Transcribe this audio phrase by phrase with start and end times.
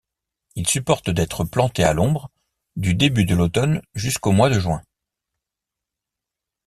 [0.55, 2.31] Il supporte d'être planté à l'ombre,
[2.75, 4.81] du début de l'automne jusqu'au mois de juin.